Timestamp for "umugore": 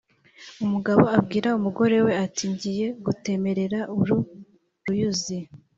1.59-1.97